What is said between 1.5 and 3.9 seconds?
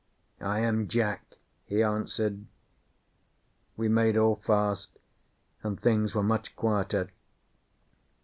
he answered. We